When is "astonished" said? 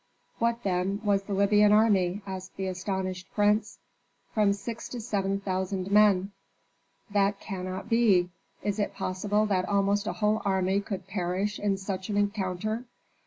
2.65-3.31